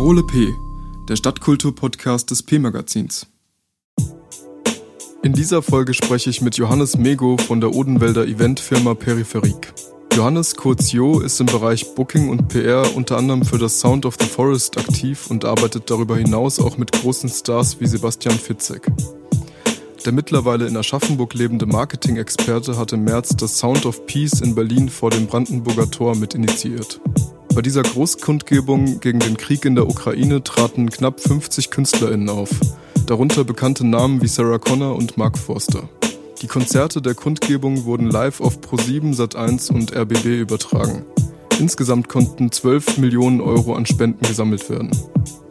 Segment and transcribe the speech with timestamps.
[0.00, 0.54] Parole P,
[1.10, 3.26] der Stadtkultur-Podcast des P-Magazins.
[5.22, 9.74] In dieser Folge spreche ich mit Johannes Mego von der Odenwälder Eventfirma Peripherik.
[10.14, 14.16] Johannes kurz Jo ist im Bereich Booking und PR unter anderem für das Sound of
[14.18, 18.90] the Forest aktiv und arbeitet darüber hinaus auch mit großen Stars wie Sebastian Fitzek.
[20.06, 24.88] Der mittlerweile in Aschaffenburg lebende Marketing-Experte hat im März das Sound of Peace in Berlin
[24.88, 27.02] vor dem Brandenburger Tor mit initiiert.
[27.54, 32.50] Bei dieser Großkundgebung gegen den Krieg in der Ukraine traten knapp 50 KünstlerInnen auf,
[33.06, 35.88] darunter bekannte Namen wie Sarah Connor und Mark Forster.
[36.42, 41.04] Die Konzerte der Kundgebung wurden live auf Pro7, Sat1 und RBB übertragen.
[41.58, 44.90] Insgesamt konnten 12 Millionen Euro an Spenden gesammelt werden.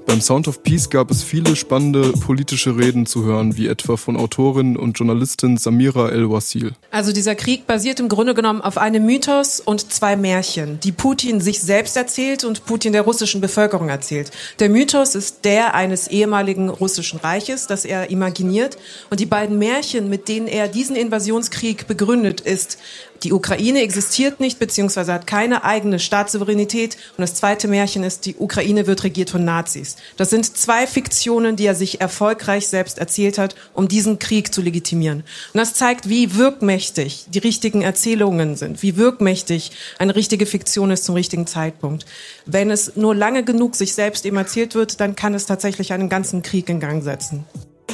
[0.10, 4.18] Beim Sound of Peace gab es viele spannende politische Reden zu hören, wie etwa von
[4.18, 6.72] Autorin und Journalistin Samira El-Wasil.
[6.90, 11.42] Also dieser Krieg basiert im Grunde genommen auf einem Mythos und zwei Märchen, die Putin
[11.42, 14.32] sich selbst erzählt und Putin der russischen Bevölkerung erzählt.
[14.58, 18.80] Der Mythos ist der eines ehemaligen russischen Reiches, das er imaginiert.
[19.12, 22.80] Und die beiden Märchen, mit denen er diesen Invasionskrieg begründet, ist
[23.24, 26.96] die Ukraine existiert nicht beziehungsweise hat keine eigene Staatssouveränität.
[27.18, 29.98] Und das zweite Märchen ist, die Ukraine wird regiert von Nazis.
[30.18, 34.62] Das sind zwei Fiktionen, die er sich erfolgreich selbst erzählt hat, um diesen Krieg zu
[34.62, 35.24] legitimieren.
[35.54, 41.04] Und das zeigt, wie wirkmächtig die richtigen Erzählungen sind, wie wirkmächtig eine richtige Fiktion ist
[41.04, 42.06] zum richtigen Zeitpunkt.
[42.46, 46.10] Wenn es nur lange genug sich selbst eben erzählt wird, dann kann es tatsächlich einen
[46.10, 47.46] ganzen Krieg in Gang setzen.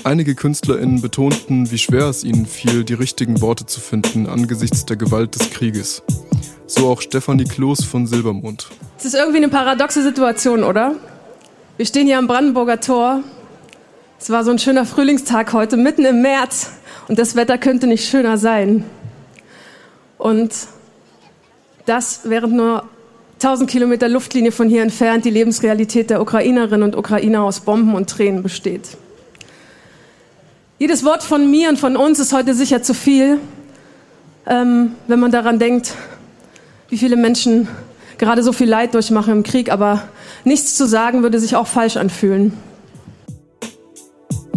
[0.04, 4.98] Einige KünstlerInnen betonten, wie schwer es ihnen fiel, die richtigen Worte zu finden angesichts der
[4.98, 6.04] Gewalt des Krieges.
[6.68, 8.68] So auch Stefanie Kloß von Silbermond.
[8.98, 10.96] Es ist irgendwie eine paradoxe Situation, oder?
[11.78, 13.22] Wir stehen hier am Brandenburger Tor.
[14.20, 16.72] Es war so ein schöner Frühlingstag heute, mitten im März.
[17.08, 18.84] Und das Wetter könnte nicht schöner sein.
[20.18, 20.54] Und
[21.86, 22.86] das, während nur
[23.36, 28.10] 1000 Kilometer Luftlinie von hier entfernt die Lebensrealität der Ukrainerinnen und Ukrainer aus Bomben und
[28.10, 28.98] Tränen besteht.
[30.78, 33.40] Jedes Wort von mir und von uns ist heute sicher zu viel,
[34.46, 35.94] ähm, wenn man daran denkt,
[36.90, 37.70] wie viele Menschen
[38.18, 40.04] gerade so viel Leid durchmachen im Krieg, aber
[40.44, 42.52] nichts zu sagen würde sich auch falsch anfühlen.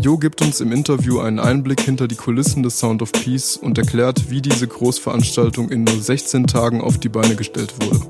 [0.01, 3.79] Jo gibt uns im Interview einen Einblick hinter die Kulissen des Sound of Peace und
[3.79, 8.01] erklärt, wie diese Großveranstaltung in nur 16 Tagen auf die Beine gestellt wurde.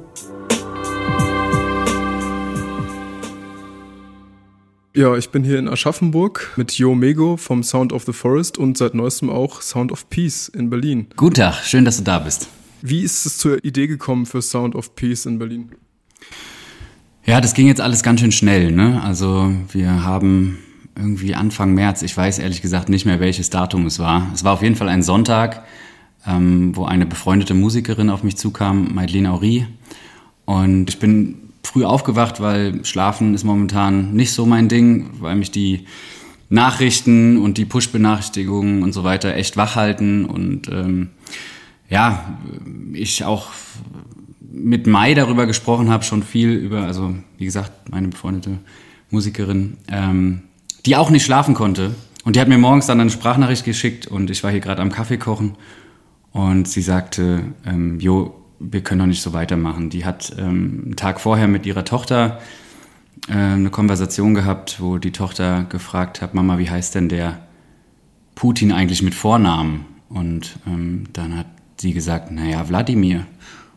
[4.94, 8.78] Ja, ich bin hier in Aschaffenburg mit Jo Mego vom Sound of the Forest und
[8.78, 11.08] seit neuestem auch Sound of Peace in Berlin.
[11.14, 12.48] Guten Tag, schön, dass du da bist.
[12.80, 15.72] Wie ist es zur Idee gekommen für Sound of Peace in Berlin?
[17.26, 18.72] Ja, das ging jetzt alles ganz schön schnell.
[18.72, 19.02] Ne?
[19.02, 20.58] Also wir haben
[20.96, 24.30] irgendwie Anfang März, ich weiß ehrlich gesagt nicht mehr, welches Datum es war.
[24.34, 25.64] Es war auf jeden Fall ein Sonntag,
[26.26, 29.66] ähm, wo eine befreundete Musikerin auf mich zukam, Madeleine Aurie.
[30.46, 35.50] Und ich bin früh aufgewacht, weil Schlafen ist momentan nicht so mein Ding, weil mich
[35.50, 35.84] die
[36.48, 41.10] Nachrichten und die Push-Benachrichtigungen und so weiter echt wach halten und ähm,
[41.90, 42.38] ja,
[42.94, 43.48] ich auch
[44.40, 48.58] mit Mai darüber gesprochen habe, schon viel über, also wie gesagt, meine befreundete
[49.10, 50.44] Musikerin, ähm,
[50.86, 51.94] die auch nicht schlafen konnte.
[52.24, 54.90] Und die hat mir morgens dann eine Sprachnachricht geschickt und ich war hier gerade am
[54.90, 55.56] Kaffee kochen
[56.32, 59.90] und sie sagte, ähm, Jo, wir können doch nicht so weitermachen.
[59.90, 62.40] Die hat ähm, einen Tag vorher mit ihrer Tochter
[63.28, 67.40] äh, eine Konversation gehabt, wo die Tochter gefragt hat, Mama, wie heißt denn der
[68.34, 69.84] Putin eigentlich mit Vornamen?
[70.08, 73.26] Und ähm, dann hat sie gesagt, naja, Wladimir.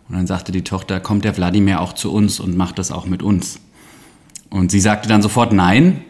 [0.07, 3.05] Und dann sagte die Tochter, kommt der Wladimir auch zu uns und macht das auch
[3.05, 3.59] mit uns?
[4.49, 6.01] Und sie sagte dann sofort nein,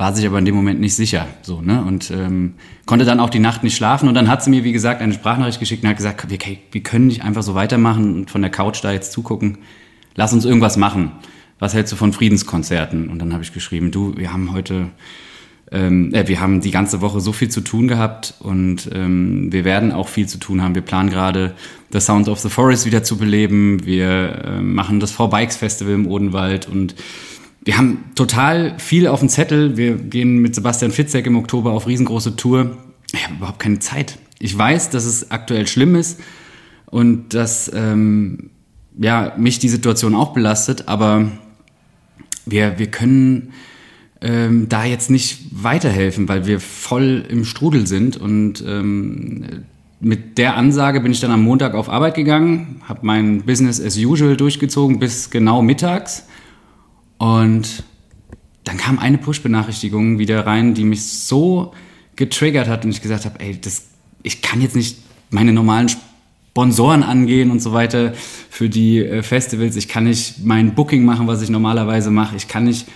[0.00, 1.28] war sich aber in dem Moment nicht sicher.
[1.42, 1.84] So, ne?
[1.84, 2.54] Und ähm,
[2.86, 4.08] konnte dann auch die Nacht nicht schlafen.
[4.08, 6.38] Und dann hat sie mir, wie gesagt, eine Sprachnachricht geschickt und hat gesagt, wir,
[6.72, 9.58] wir können nicht einfach so weitermachen und von der Couch da jetzt zugucken.
[10.14, 11.12] Lass uns irgendwas machen.
[11.58, 13.10] Was hältst du von Friedenskonzerten?
[13.10, 14.88] Und dann habe ich geschrieben, du, wir haben heute,
[15.70, 19.66] ähm, äh, wir haben die ganze Woche so viel zu tun gehabt und ähm, wir
[19.66, 20.74] werden auch viel zu tun haben.
[20.74, 21.54] Wir planen gerade,
[21.92, 23.84] The Sound of the Forest wieder zu beleben.
[23.84, 26.94] Wir äh, machen das V-Bikes Festival im Odenwald und
[27.62, 29.76] wir haben total viel auf dem Zettel.
[29.76, 32.78] Wir gehen mit Sebastian Fitzek im Oktober auf riesengroße Tour.
[33.12, 34.18] Ich habe überhaupt keine Zeit.
[34.38, 36.20] Ich weiß, dass es aktuell schlimm ist
[36.86, 38.50] und dass ähm,
[38.98, 41.30] ja, mich die Situation auch belastet, aber
[42.46, 43.52] wir, wir können
[44.22, 48.16] ähm, da jetzt nicht weiterhelfen, weil wir voll im Strudel sind.
[48.16, 49.64] Und ähm,
[50.00, 53.98] mit der Ansage bin ich dann am Montag auf Arbeit gegangen, habe mein Business as
[53.98, 56.24] usual durchgezogen bis genau mittags
[57.20, 57.84] und
[58.64, 61.74] dann kam eine Push-Benachrichtigung wieder rein, die mich so
[62.16, 63.88] getriggert hat und ich gesagt habe, ey, das,
[64.22, 64.96] ich kann jetzt nicht
[65.28, 68.14] meine normalen Sponsoren angehen und so weiter
[68.48, 69.76] für die äh, Festivals.
[69.76, 72.36] Ich kann nicht mein Booking machen, was ich normalerweise mache.
[72.36, 72.86] Ich kann nicht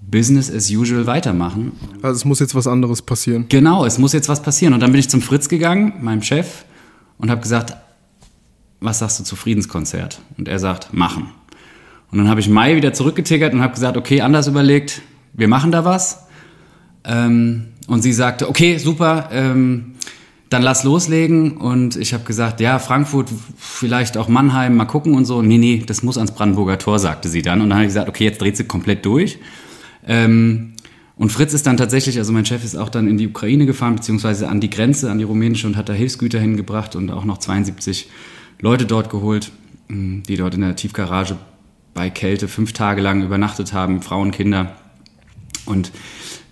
[0.00, 1.72] Business as usual weitermachen.
[2.00, 3.44] Also es muss jetzt was anderes passieren.
[3.50, 4.72] Genau, es muss jetzt was passieren.
[4.72, 6.64] Und dann bin ich zum Fritz gegangen, meinem Chef,
[7.18, 7.76] und habe gesagt,
[8.80, 10.22] was sagst du zu Friedenskonzert?
[10.38, 11.28] Und er sagt, machen.
[12.14, 15.02] Und dann habe ich Mai wieder zurückgetickert und habe gesagt, okay, anders überlegt,
[15.32, 16.28] wir machen da was.
[17.02, 19.94] Ähm, und sie sagte, okay, super, ähm,
[20.48, 21.56] dann lass loslegen.
[21.56, 25.42] Und ich habe gesagt, ja, Frankfurt, vielleicht auch Mannheim, mal gucken und so.
[25.42, 27.60] Nee, nee, das muss ans Brandenburger Tor, sagte sie dann.
[27.60, 29.40] Und dann habe ich gesagt, okay, jetzt dreht sie komplett durch.
[30.06, 30.74] Ähm,
[31.16, 33.96] und Fritz ist dann tatsächlich, also mein Chef ist auch dann in die Ukraine gefahren,
[33.96, 37.38] beziehungsweise an die Grenze, an die rumänische und hat da Hilfsgüter hingebracht und auch noch
[37.38, 38.08] 72
[38.60, 39.50] Leute dort geholt,
[39.88, 41.36] mm, die dort in der Tiefgarage
[41.94, 44.72] bei Kälte fünf Tage lang übernachtet haben, Frauen, Kinder.
[45.64, 45.92] Und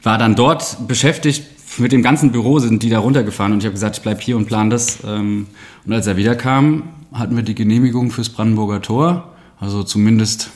[0.02, 1.44] war dann dort beschäftigt,
[1.78, 4.36] mit dem ganzen Büro sind die da runtergefahren und ich habe gesagt, ich bleib hier
[4.36, 4.98] und plan das.
[5.04, 5.46] Ähm,
[5.84, 9.32] und als er wiederkam, hatten wir die Genehmigung fürs Brandenburger Tor.
[9.58, 10.50] Also zumindest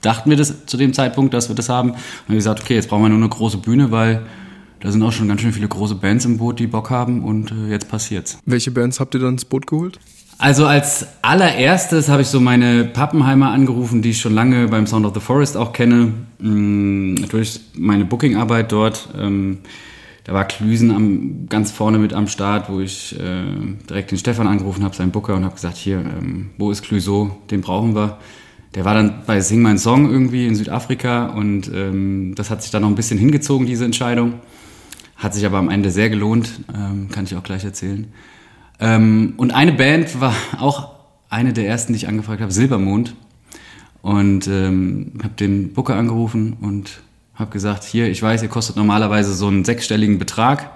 [0.00, 1.90] dachten wir das zu dem Zeitpunkt, dass wir das haben.
[1.90, 1.98] Und
[2.28, 4.26] wir gesagt, okay, jetzt brauchen wir nur eine große Bühne, weil
[4.80, 7.50] da sind auch schon ganz schön viele große Bands im Boot, die Bock haben und
[7.50, 8.38] äh, jetzt passiert's.
[8.44, 9.98] Welche Bands habt ihr dann ins Boot geholt?
[10.40, 15.04] Also als allererstes habe ich so meine Pappenheimer angerufen, die ich schon lange beim Sound
[15.04, 19.08] of the Forest auch kenne, mh, durch meine Bookingarbeit dort.
[19.18, 19.58] Ähm,
[20.22, 23.42] da war Klüsen am, ganz vorne mit am Start, wo ich äh,
[23.90, 27.36] direkt den Stefan angerufen habe, seinen Booker, und habe gesagt, hier, ähm, wo ist Clüso?
[27.50, 28.18] Den brauchen wir.
[28.76, 32.70] Der war dann bei Sing Mein Song irgendwie in Südafrika und ähm, das hat sich
[32.70, 34.34] dann noch ein bisschen hingezogen, diese Entscheidung.
[35.16, 36.60] Hat sich aber am Ende sehr gelohnt,
[37.10, 38.06] kann ich auch gleich erzählen.
[38.80, 40.94] Ähm, und eine Band war auch
[41.30, 43.14] eine der ersten, die ich angefragt habe, Silbermond.
[44.00, 47.00] Und ähm, habe den Booker angerufen und
[47.38, 50.70] habe gesagt, hier, ich weiß, ihr kostet normalerweise so einen sechsstelligen Betrag,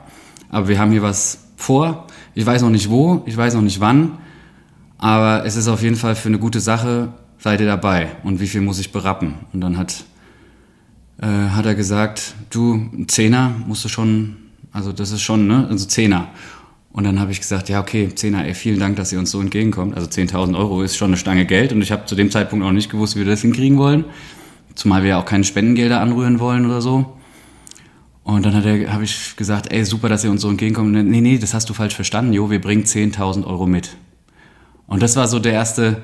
[0.48, 2.06] aber wir haben hier was vor.
[2.34, 4.18] Ich weiß noch nicht wo, ich weiß noch nicht wann,
[4.98, 8.46] aber es ist auf jeden Fall für eine gute Sache, seid ihr dabei und wie
[8.46, 9.34] viel muss ich berappen?
[9.52, 10.04] Und dann hat,
[11.20, 14.36] äh, hat er gesagt, du, ein Zehner musst du schon,
[14.72, 16.28] also das ist schon, ne, also Zehner.
[16.92, 19.40] Und dann habe ich gesagt, ja, okay, Zehner, ey, vielen Dank, dass ihr uns so
[19.40, 19.96] entgegenkommt.
[19.96, 22.72] Also 10.000 Euro ist schon eine Stange Geld und ich habe zu dem Zeitpunkt auch
[22.72, 24.04] nicht gewusst, wie wir das hinkriegen wollen.
[24.74, 27.16] Zumal wir ja auch keine Spendengelder anrühren wollen oder so.
[28.24, 30.92] Und dann habe ich gesagt, ey, super, dass ihr uns so entgegenkommt.
[30.92, 33.96] Nee, nee, das hast du falsch verstanden, Jo, wir bringen 10.000 Euro mit.
[34.86, 36.02] Und das war so der erste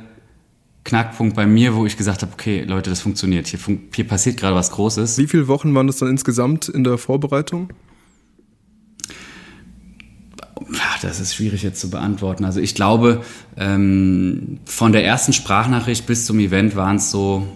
[0.85, 3.46] Knackpunkt bei mir, wo ich gesagt habe, okay, Leute, das funktioniert.
[3.46, 5.19] Hier, fun hier passiert gerade was Großes.
[5.19, 7.69] Wie viele Wochen waren das dann insgesamt in der Vorbereitung?
[11.03, 12.44] Das ist schwierig jetzt zu beantworten.
[12.44, 13.23] Also ich glaube,
[13.56, 17.47] ähm, von der ersten Sprachnachricht bis zum Event waren es so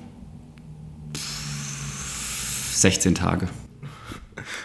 [2.73, 3.49] 16 Tage.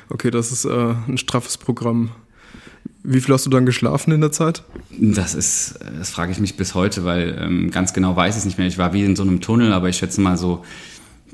[0.10, 2.12] Okay, das ist äh, ein straffes Programm.
[3.04, 4.64] Wie viel hast du dann geschlafen in der Zeit?
[5.00, 8.46] Das ist, das frage ich mich bis heute, weil ähm, ganz genau weiß ich es
[8.46, 8.68] nicht mehr.
[8.68, 10.64] Ich war wie in so einem Tunnel, aber ich schätze mal so,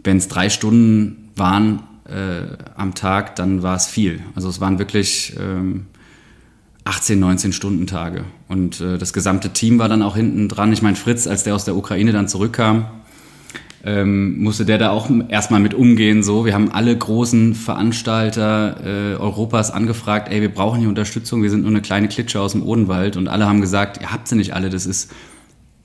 [0.04, 4.22] wenn es drei Stunden waren äh, am Tag, dann war es viel.
[4.36, 5.88] Also es waren wirklich ähm,
[6.86, 8.26] 18, 19 Stunden Tage.
[8.48, 10.74] Und äh, das gesamte Team war dann auch hinten dran.
[10.74, 12.86] Ich meine, Fritz, als der aus der Ukraine dann zurückkam,
[13.86, 16.24] ähm, musste der da auch erstmal mit umgehen.
[16.24, 21.50] So, wir haben alle großen Veranstalter äh, Europas angefragt, ey, wir brauchen hier Unterstützung, wir
[21.50, 24.36] sind nur eine kleine Klitsche aus dem Odenwald und alle haben gesagt, ihr habt sie
[24.36, 25.12] nicht alle, das ist,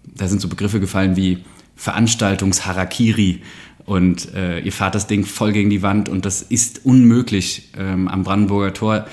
[0.05, 1.39] da sind so Begriffe gefallen wie
[1.75, 3.43] Veranstaltungsharakiri
[3.85, 8.07] und äh, ihr fahrt das Ding voll gegen die Wand und das ist unmöglich ähm,
[8.07, 9.07] am Brandenburger Tor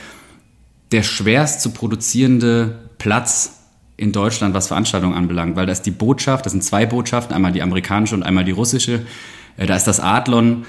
[0.92, 3.60] der schwerst zu produzierende Platz
[3.98, 7.52] in Deutschland, was Veranstaltungen anbelangt, weil da ist die Botschaft, das sind zwei Botschaften, einmal
[7.52, 9.02] die amerikanische und einmal die russische.
[9.58, 10.66] Äh, da ist das Adlon,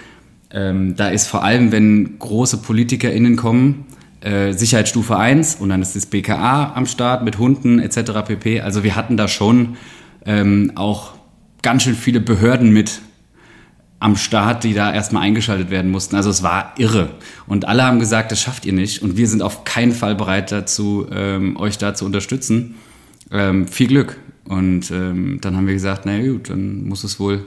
[0.51, 3.87] ähm, da ist vor allem, wenn große PolitikerInnen kommen,
[4.21, 8.13] äh, Sicherheitsstufe 1 und dann ist das BKA am Start mit Hunden etc.
[8.27, 8.61] pp.
[8.61, 9.77] Also wir hatten da schon
[10.25, 11.13] ähm, auch
[11.63, 13.01] ganz schön viele Behörden mit
[13.99, 16.17] am Start, die da erstmal eingeschaltet werden mussten.
[16.17, 17.11] Also es war irre.
[17.47, 19.03] Und alle haben gesagt, das schafft ihr nicht.
[19.03, 22.75] Und wir sind auf keinen Fall bereit dazu, ähm, euch da zu unterstützen.
[23.31, 24.19] Ähm, viel Glück.
[24.45, 27.47] Und ähm, dann haben wir gesagt, na gut, dann muss es wohl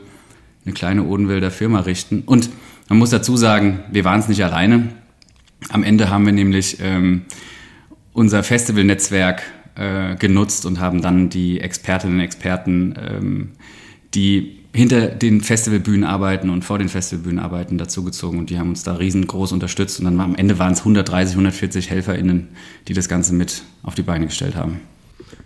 [0.65, 2.23] eine kleine Odenwälder Firma richten.
[2.25, 2.49] Und
[2.89, 4.89] man muss dazu sagen, wir waren es nicht alleine.
[5.69, 7.21] Am Ende haben wir nämlich ähm,
[8.11, 9.43] unser Festivalnetzwerk
[9.75, 13.51] äh, genutzt und haben dann die Expertinnen und Experten, ähm,
[14.13, 18.83] die hinter den Festivalbühnen arbeiten und vor den Festivalbühnen arbeiten dazugezogen und die haben uns
[18.83, 22.49] da riesengroß unterstützt und dann am Ende waren es 130, 140 HelferInnen,
[22.87, 24.81] die das Ganze mit auf die Beine gestellt haben.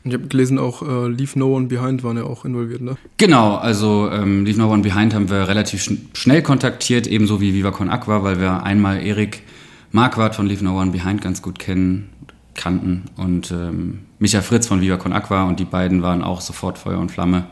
[0.03, 2.97] Und ich habe gelesen, auch äh, Leave No One Behind waren ja auch involviert, ne?
[3.17, 7.53] Genau, also ähm, Leave No One Behind haben wir relativ schn schnell kontaktiert, ebenso wie
[7.53, 9.43] Viva Con Aqua, weil wir einmal Erik
[9.91, 12.09] Marquardt von Leave No One Behind ganz gut kennen,
[12.55, 16.77] kannten und ähm, Micha Fritz von Viva Con Aqua und die beiden waren auch sofort
[16.77, 17.45] Feuer und Flamme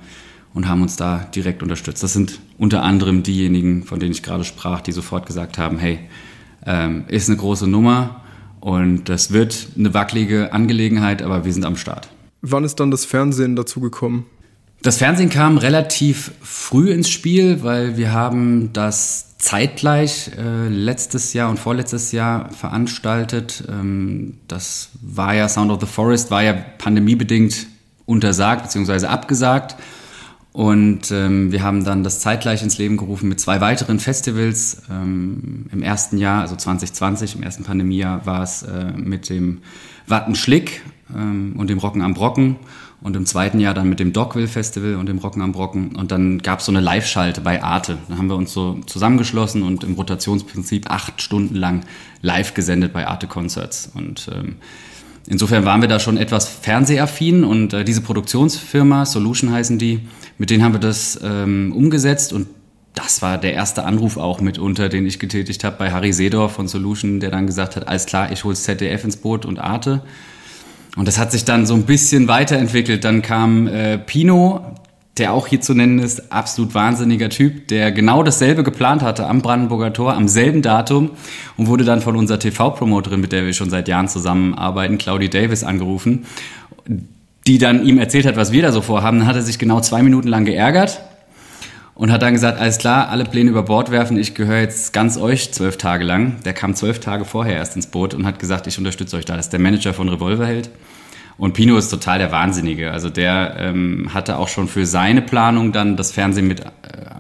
[0.54, 2.04] und haben uns da direkt unterstützt.
[2.04, 6.00] Das sind unter anderem diejenigen, von denen ich gerade sprach, die sofort gesagt haben, hey,
[6.66, 8.22] ähm, ist eine große Nummer
[8.60, 12.10] und das wird eine wackelige Angelegenheit, aber wir sind am Start.
[12.42, 14.26] Wann ist dann das Fernsehen dazu gekommen?
[14.82, 21.50] Das Fernsehen kam relativ früh ins Spiel, weil wir haben das zeitgleich äh, letztes Jahr
[21.50, 23.64] und vorletztes Jahr veranstaltet.
[23.70, 27.68] Ähm, das war ja Sound of the Forest, war ja pandemiebedingt
[28.06, 29.06] untersagt bzw.
[29.06, 29.76] abgesagt.
[30.54, 34.82] Und ähm, wir haben dann das zeitgleich ins Leben gerufen mit zwei weiteren Festivals.
[34.90, 39.62] Ähm, Im ersten Jahr, also 2020, im ersten Pandemiejahr, war es äh, mit dem
[40.08, 40.82] Wattenschlick
[41.16, 42.58] ähm, und dem Rocken am Brocken
[43.02, 45.96] und im zweiten Jahr dann mit dem Dogville Festival und dem Rocken am Brocken.
[45.96, 47.98] Und dann gab es so eine Live-Schalte bei Arte.
[48.10, 51.82] Da haben wir uns so zusammengeschlossen und im Rotationsprinzip acht Stunden lang
[52.22, 53.90] live gesendet bei Arte Concerts.
[53.96, 54.58] Und ähm,
[55.28, 60.02] insofern waren wir da schon etwas fernsehaffin und äh, diese Produktionsfirma, Solution heißen die,
[60.38, 62.48] mit denen haben wir das ähm, umgesetzt und
[62.94, 66.68] das war der erste Anruf auch mitunter, den ich getätigt habe bei Harry Seedorf von
[66.68, 70.04] Solution, der dann gesagt hat, alles klar, ich hole ZDF ins Boot und Arte.
[70.98, 73.06] Und das hat sich dann so ein bisschen weiterentwickelt.
[73.06, 74.76] Dann kam äh, Pino,
[75.18, 79.42] der auch hier zu nennen ist, absolut wahnsinniger Typ, der genau dasselbe geplant hatte am
[79.42, 81.12] Brandenburger Tor, am selben Datum
[81.58, 85.64] und wurde dann von unserer TV-Promoterin, mit der wir schon seit Jahren zusammenarbeiten, Claudie Davis,
[85.64, 86.26] angerufen,
[87.46, 89.20] die dann ihm erzählt hat, was wir da so vorhaben.
[89.20, 91.02] Dann hat er sich genau zwei Minuten lang geärgert
[91.94, 95.18] und hat dann gesagt, alles klar, alle Pläne über Bord werfen, ich gehöre jetzt ganz
[95.18, 96.38] euch zwölf Tage lang.
[96.46, 99.36] Der kam zwölf Tage vorher erst ins Boot und hat gesagt, ich unterstütze euch da.
[99.36, 100.70] Das ist der Manager von Revolverheld.
[101.38, 102.92] Und Pino ist total der Wahnsinnige.
[102.92, 106.66] Also der ähm, hatte auch schon für seine Planung dann das Fernsehen mit äh,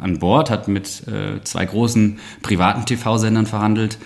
[0.01, 3.97] an Bord, hat mit äh, zwei großen privaten TV-Sendern verhandelt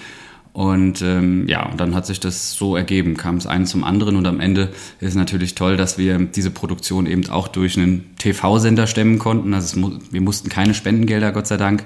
[0.56, 4.16] und ähm, ja, und dann hat sich das so ergeben, kam es einen zum anderen
[4.16, 4.70] und am Ende
[5.02, 9.54] ist natürlich toll, dass wir diese Produktion eben auch durch einen TV-Sender stemmen konnten.
[9.54, 11.86] Also es, wir mussten keine Spendengelder, Gott sei Dank,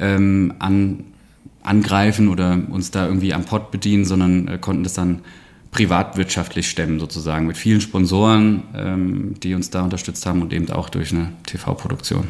[0.00, 1.04] ähm, an,
[1.62, 5.20] angreifen oder uns da irgendwie am Pott bedienen, sondern äh, konnten das dann
[5.70, 10.88] privatwirtschaftlich stemmen sozusagen mit vielen Sponsoren, ähm, die uns da unterstützt haben und eben auch
[10.88, 12.28] durch eine TV-Produktion.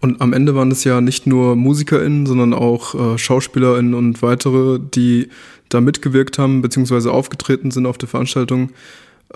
[0.00, 4.78] Und am Ende waren es ja nicht nur MusikerInnen, sondern auch äh, SchauspielerInnen und weitere,
[4.78, 5.28] die
[5.68, 8.70] da mitgewirkt haben, beziehungsweise aufgetreten sind auf der Veranstaltung.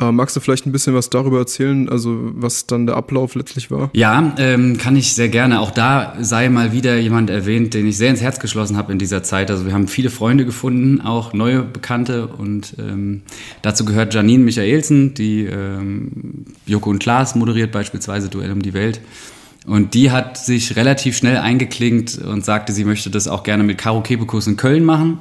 [0.00, 3.71] Äh, magst du vielleicht ein bisschen was darüber erzählen, also was dann der Ablauf letztlich
[3.71, 3.90] war?
[3.92, 5.61] Ja, ähm, kann ich sehr gerne.
[5.61, 8.99] Auch da sei mal wieder jemand erwähnt, den ich sehr ins Herz geschlossen habe in
[8.99, 9.50] dieser Zeit.
[9.50, 13.23] Also wir haben viele Freunde gefunden, auch neue Bekannte und ähm,
[13.61, 19.00] dazu gehört Janine Michaelsen, die ähm, Joko und Klaas moderiert beispielsweise Duell um die Welt.
[19.66, 23.76] Und die hat sich relativ schnell eingeklinkt und sagte, sie möchte das auch gerne mit
[23.76, 25.19] Karo Kebekus in Köln machen.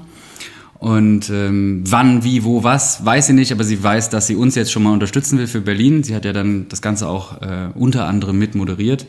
[0.80, 4.56] Und ähm, wann, wie, wo, was, weiß sie nicht, aber sie weiß, dass sie uns
[4.56, 6.04] jetzt schon mal unterstützen will für Berlin.
[6.04, 9.06] Sie hat ja dann das Ganze auch äh, unter anderem mit moderiert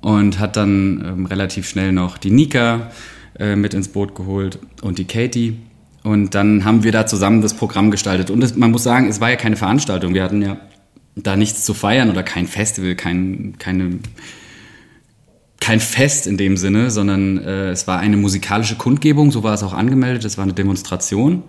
[0.00, 2.90] und hat dann ähm, relativ schnell noch die Nika
[3.38, 5.56] äh, mit ins Boot geholt und die Katie.
[6.02, 8.30] Und dann haben wir da zusammen das Programm gestaltet.
[8.30, 10.14] Und das, man muss sagen, es war ja keine Veranstaltung.
[10.14, 10.56] Wir hatten ja
[11.14, 13.98] da nichts zu feiern oder kein Festival, kein, keine,
[15.62, 19.62] kein Fest in dem Sinne, sondern äh, es war eine musikalische Kundgebung, so war es
[19.62, 21.44] auch angemeldet, es war eine Demonstration.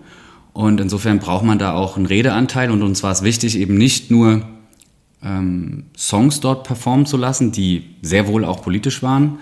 [0.52, 4.12] Und insofern braucht man da auch einen Redeanteil und uns war es wichtig, eben nicht
[4.12, 4.42] nur
[5.20, 9.40] ähm, Songs dort performen zu lassen, die sehr wohl auch politisch waren.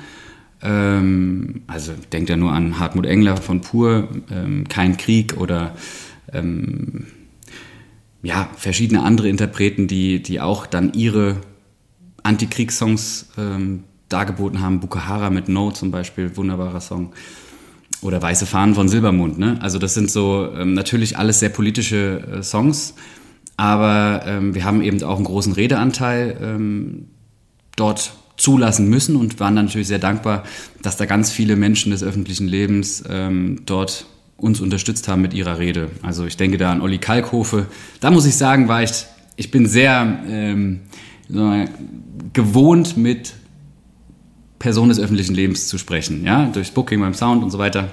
[0.62, 5.75] Ähm, also denkt ja nur an Hartmut Engler von Pur, ähm, Kein Krieg oder
[6.33, 7.09] ähm,
[8.23, 11.37] ja, verschiedene andere Interpreten, die, die auch dann ihre
[12.23, 14.81] Antikriegssongs ähm, dargeboten haben.
[14.81, 17.12] Bukahara mit No zum Beispiel, wunderbarer Song.
[18.00, 19.38] Oder Weiße Fahnen von Silbermond.
[19.38, 19.59] Ne?
[19.61, 22.95] Also das sind so ähm, natürlich alles sehr politische äh, Songs,
[23.57, 27.09] aber ähm, wir haben eben auch einen großen Redeanteil ähm,
[27.76, 30.42] dort zulassen müssen und waren dann natürlich sehr dankbar,
[30.83, 35.59] dass da ganz viele Menschen des öffentlichen Lebens ähm, dort uns unterstützt haben mit ihrer
[35.59, 35.90] Rede.
[36.02, 37.66] Also ich denke da an Olli Kalkhofe.
[38.00, 40.81] Da muss ich sagen, war ich, ich bin sehr ähm,
[42.33, 43.35] gewohnt mit
[44.62, 46.25] Personen des öffentlichen Lebens zu sprechen.
[46.25, 47.88] Ja, durchs Booking beim Sound und so weiter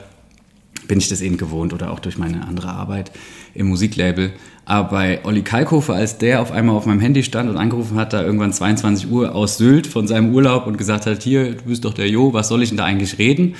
[0.87, 3.11] bin ich das eben gewohnt oder auch durch meine andere Arbeit
[3.55, 4.33] im Musiklabel.
[4.65, 8.13] Aber bei Olli Kalkofe, als der auf einmal auf meinem Handy stand und angerufen hat,
[8.13, 11.85] da irgendwann 22 Uhr aus Sylt von seinem Urlaub und gesagt hat, hier, du bist
[11.85, 13.55] doch der Jo, was soll ich denn da eigentlich reden?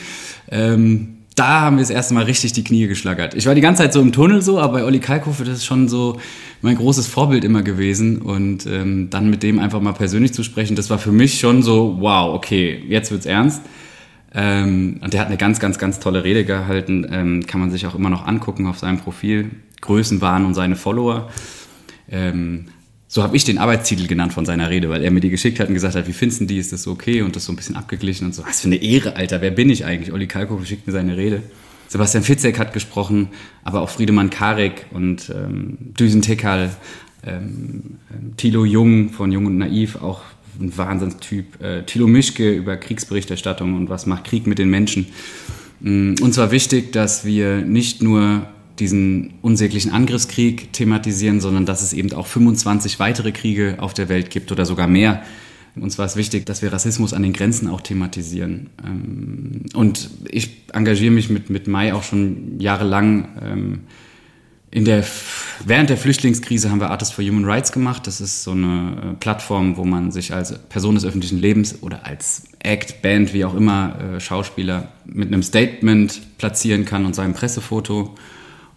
[0.52, 3.34] Ähm, da haben wir das erste Mal richtig die Knie geschlagert.
[3.34, 5.66] Ich war die ganze Zeit so im Tunnel so, aber bei Olli Kalkofe, das ist
[5.66, 6.20] schon so
[6.62, 8.22] mein großes Vorbild immer gewesen.
[8.22, 11.64] Und ähm, dann mit dem einfach mal persönlich zu sprechen, das war für mich schon
[11.64, 13.62] so, wow, okay, jetzt wird's ernst.
[14.36, 17.08] Ähm, und der hat eine ganz, ganz, ganz tolle Rede gehalten.
[17.10, 19.50] Ähm, kann man sich auch immer noch angucken auf seinem Profil.
[19.80, 21.30] Größenwahn und seine Follower.
[22.12, 22.66] Ähm,
[23.12, 25.68] so habe ich den Arbeitstitel genannt von seiner Rede, weil er mir die geschickt hat
[25.68, 27.76] und gesagt hat, wie findest du die, ist das okay und das so ein bisschen
[27.76, 28.46] abgeglichen und so.
[28.46, 30.14] Was für eine Ehre, Alter, wer bin ich eigentlich?
[30.14, 31.42] Olli Kalkofe schickt mir seine Rede.
[31.88, 33.30] Sebastian Fitzek hat gesprochen,
[33.64, 36.70] aber auch Friedemann Karek und ähm, Düsen Tekal,
[37.26, 40.22] ähm, ähm, Thilo Jung von Jung und Naiv, auch
[40.62, 41.60] ein Wahnsinnstyp.
[41.64, 45.08] Äh, Thilo Mischke über Kriegsberichterstattung und was macht Krieg mit den Menschen.
[45.80, 48.48] Mm, uns war wichtig, dass wir nicht nur
[48.80, 54.30] diesen unsäglichen Angriffskrieg thematisieren, sondern dass es eben auch 25 weitere Kriege auf der Welt
[54.30, 55.22] gibt oder sogar mehr.
[55.76, 58.70] Uns war es wichtig, dass wir Rassismus an den Grenzen auch thematisieren.
[58.86, 63.28] Ähm, und ich engagiere mich mit, mit Mai auch schon jahrelang.
[63.42, 63.80] Ähm,
[64.72, 65.04] in der,
[65.66, 68.06] während der Flüchtlingskrise haben wir Artists for Human Rights gemacht.
[68.06, 72.06] Das ist so eine äh, Plattform, wo man sich als Person des öffentlichen Lebens oder
[72.06, 77.34] als Act, Band, wie auch immer, äh, Schauspieler mit einem Statement platzieren kann und seinem
[77.34, 78.16] Pressefoto.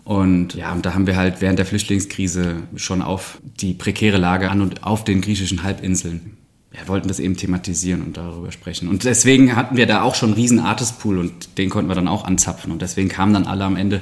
[0.04, 4.50] Und ja, und da haben wir halt während der Flüchtlingskrise schon auf die prekäre Lage
[4.50, 6.36] an und auf den griechischen Halbinseln.
[6.72, 8.88] Wir wollten das eben thematisieren und darüber sprechen.
[8.88, 12.08] Und deswegen hatten wir da auch schon einen riesen Artist-Pool und den konnten wir dann
[12.08, 12.72] auch anzapfen.
[12.72, 14.00] Und deswegen kamen dann alle am Ende.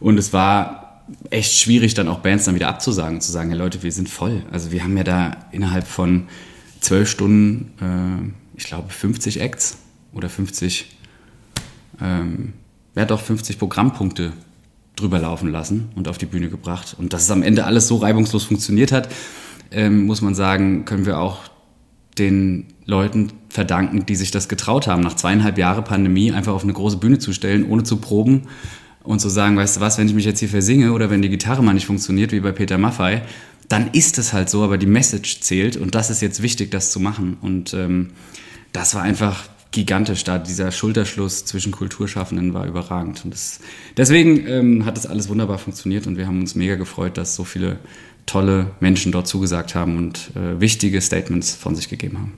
[0.00, 3.58] Und es war echt schwierig, dann auch Bands dann wieder abzusagen und zu sagen, hey
[3.58, 4.42] Leute, wir sind voll.
[4.50, 6.28] Also wir haben ja da innerhalb von
[6.80, 9.78] zwölf Stunden, äh, ich glaube, 50 Acts
[10.12, 10.96] oder 50,
[12.00, 12.54] ähm,
[12.94, 14.32] ja doch 50 Programmpunkte
[15.00, 16.96] drüber laufen lassen und auf die Bühne gebracht.
[16.98, 19.08] Und dass es am Ende alles so reibungslos funktioniert hat,
[19.70, 21.38] ähm, muss man sagen, können wir auch
[22.18, 26.72] den Leuten verdanken, die sich das getraut haben, nach zweieinhalb Jahren Pandemie einfach auf eine
[26.72, 28.42] große Bühne zu stellen, ohne zu proben
[29.04, 31.28] und zu sagen, weißt du was, wenn ich mich jetzt hier versinge oder wenn die
[31.28, 33.22] Gitarre mal nicht funktioniert, wie bei Peter Maffei,
[33.68, 36.90] dann ist es halt so, aber die Message zählt und das ist jetzt wichtig, das
[36.90, 37.36] zu machen.
[37.40, 38.08] Und ähm,
[38.72, 40.38] das war einfach gigantisch da.
[40.38, 43.24] Dieser Schulterschluss zwischen Kulturschaffenden war überragend.
[43.24, 43.60] Und das,
[43.96, 47.44] deswegen ähm, hat das alles wunderbar funktioniert und wir haben uns mega gefreut, dass so
[47.44, 47.78] viele
[48.26, 52.32] tolle Menschen dort zugesagt haben und äh, wichtige Statements von sich gegeben haben.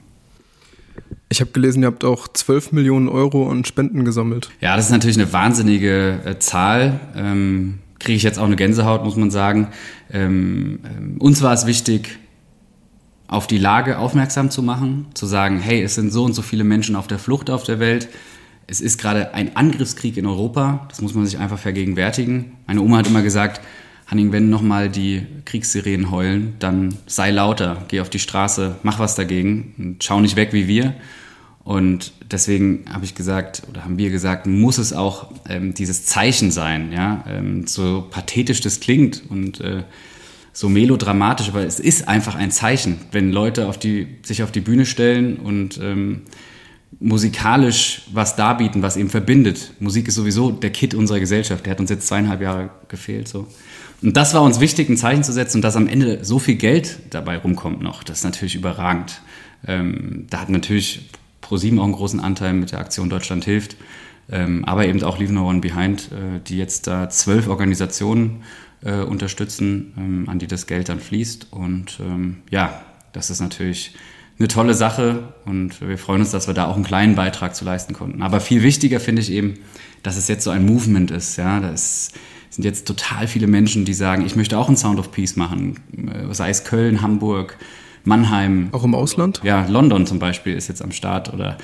[1.29, 4.49] Ich habe gelesen, ihr habt auch 12 Millionen Euro an Spenden gesammelt.
[4.59, 6.99] Ja, das ist natürlich eine wahnsinnige äh, Zahl.
[7.15, 9.67] Ähm, Kriege ich jetzt auch eine Gänsehaut, muss man sagen.
[10.11, 12.17] Ähm, ähm, uns war es wichtig,
[13.31, 16.65] auf die Lage aufmerksam zu machen, zu sagen, hey, es sind so und so viele
[16.65, 18.09] Menschen auf der Flucht auf der Welt.
[18.67, 20.85] Es ist gerade ein Angriffskrieg in Europa.
[20.89, 22.51] Das muss man sich einfach vergegenwärtigen.
[22.67, 23.61] Meine Oma hat immer gesagt,
[24.05, 29.15] Hanning, wenn nochmal die Kriegssirenen heulen, dann sei lauter, geh auf die Straße, mach was
[29.15, 30.93] dagegen und schau nicht weg wie wir.
[31.63, 36.51] Und deswegen habe ich gesagt, oder haben wir gesagt, muss es auch ähm, dieses Zeichen
[36.51, 39.83] sein, ja, ähm, so pathetisch das klingt und äh,
[40.53, 44.59] so melodramatisch, aber es ist einfach ein Zeichen, wenn Leute auf die, sich auf die
[44.59, 46.23] Bühne stellen und ähm,
[46.99, 49.73] musikalisch was darbieten, was eben verbindet.
[49.79, 51.65] Musik ist sowieso der Kit unserer Gesellschaft.
[51.65, 53.27] Der hat uns jetzt zweieinhalb Jahre gefehlt.
[53.27, 53.47] So.
[54.01, 56.55] Und das war uns wichtig, ein Zeichen zu setzen und dass am Ende so viel
[56.55, 58.03] Geld dabei rumkommt noch.
[58.03, 59.21] Das ist natürlich überragend.
[59.65, 61.09] Ähm, da hat natürlich
[61.39, 63.77] ProSieben auch einen großen Anteil mit der Aktion Deutschland hilft.
[64.29, 68.43] Ähm, aber eben auch Leave No One Behind, äh, die jetzt da zwölf Organisationen
[68.83, 71.47] äh, unterstützen, ähm, an die das Geld dann fließt.
[71.51, 72.81] Und ähm, ja,
[73.13, 73.95] das ist natürlich
[74.39, 77.63] eine tolle Sache und wir freuen uns, dass wir da auch einen kleinen Beitrag zu
[77.63, 78.23] leisten konnten.
[78.23, 79.59] Aber viel wichtiger finde ich eben,
[80.01, 81.37] dass es jetzt so ein Movement ist.
[81.37, 82.11] Ja, das
[82.49, 85.79] sind jetzt total viele Menschen, die sagen, ich möchte auch einen Sound of Peace machen,
[86.11, 87.57] äh, sei es Köln, Hamburg,
[88.03, 88.69] Mannheim.
[88.71, 89.41] Auch im Ausland?
[89.43, 91.33] Ja, London zum Beispiel ist jetzt am Start.
[91.33, 91.57] Oder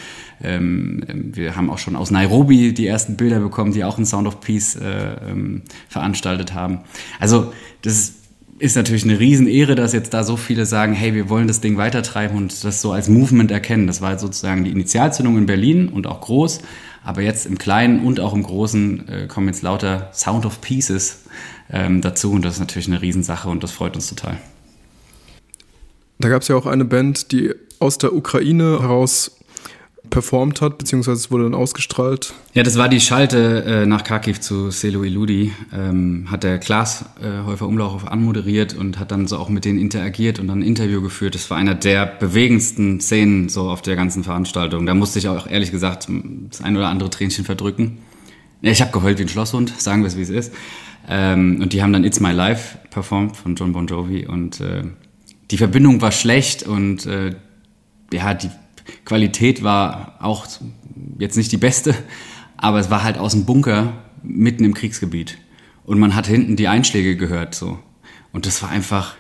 [0.44, 4.28] ähm, wir haben auch schon aus Nairobi die ersten Bilder bekommen, die auch einen Sound
[4.28, 6.80] of Peace äh, ähm, veranstaltet haben.
[7.20, 8.14] Also das
[8.60, 11.78] ist natürlich eine Riesenehre, dass jetzt da so viele sagen, hey, wir wollen das Ding
[11.78, 13.88] weitertreiben und das so als Movement erkennen.
[13.88, 16.62] Das war sozusagen die Initialzündung in Berlin und auch groß.
[17.04, 21.24] Aber jetzt im Kleinen und auch im Großen äh, kommen jetzt lauter Sound of Pieces
[21.72, 24.38] ähm, dazu und das ist natürlich eine Riesensache und das freut uns total.
[26.20, 29.38] Da gab es ja auch eine Band, die aus der Ukraine heraus
[30.10, 32.34] performt hat, beziehungsweise es wurde dann ausgestrahlt.
[32.54, 35.52] Ja, das war die Schalte äh, nach Kharkiv zu Selo Iludi.
[35.74, 39.80] Ähm, hat der Klaas äh, Häufer Umlauf anmoderiert und hat dann so auch mit denen
[39.80, 41.36] interagiert und dann ein Interview geführt.
[41.36, 44.86] Das war einer der bewegendsten Szenen so auf der ganzen Veranstaltung.
[44.86, 46.08] Da musste ich auch ehrlich gesagt
[46.50, 48.00] das ein oder andere Tränchen verdrücken.
[48.62, 50.54] Ich habe geheult wie ein Schlosshund, sagen wir es wie es ist.
[51.08, 54.84] Ähm, und die haben dann It's My Life performt von John Bon Jovi und äh,
[55.52, 57.36] die Verbindung war schlecht und äh,
[58.12, 58.50] ja, die
[59.06, 60.48] Qualität war auch
[61.20, 61.96] jetzt nicht die beste,
[62.58, 65.38] aber es war halt aus dem Bunker mitten im Kriegsgebiet.
[65.86, 67.80] Und man hat hinten die Einschläge gehört so.
[68.34, 69.16] Und das war einfach,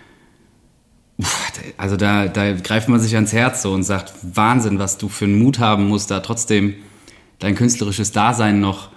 [1.78, 5.26] also da, da greift man sich ans Herz so und sagt, Wahnsinn, was du für
[5.26, 6.76] einen Mut haben musst, da trotzdem
[7.40, 8.90] dein künstlerisches Dasein noch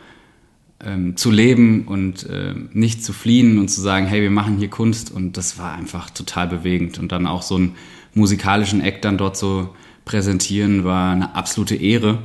[0.85, 4.69] ähm, zu leben und äh, nicht zu fliehen und zu sagen, hey, wir machen hier
[4.69, 5.11] Kunst.
[5.11, 6.99] Und das war einfach total bewegend.
[6.99, 7.75] Und dann auch so einen
[8.15, 12.19] musikalischen Act dann dort so präsentieren, war eine absolute Ehre.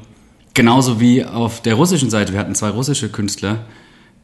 [0.53, 2.33] Genauso wie auf der russischen Seite.
[2.33, 3.65] Wir hatten zwei russische Künstler,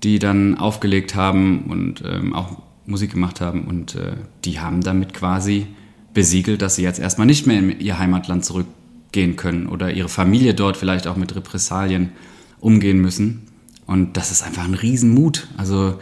[0.03, 3.65] die dann aufgelegt haben und ähm, auch Musik gemacht haben.
[3.65, 4.13] Und äh,
[4.45, 5.67] die haben damit quasi
[6.13, 10.53] besiegelt, dass sie jetzt erstmal nicht mehr in ihr Heimatland zurückgehen können oder ihre Familie
[10.53, 12.11] dort vielleicht auch mit Repressalien
[12.59, 13.50] umgehen müssen.
[13.91, 15.49] Und das ist einfach ein Riesenmut.
[15.57, 15.99] Also